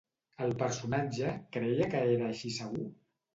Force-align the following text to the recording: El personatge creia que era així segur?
El 0.45 0.53
personatge 0.61 1.33
creia 1.59 1.91
que 1.93 2.01
era 2.15 2.31
així 2.31 2.55
segur? 2.57 2.89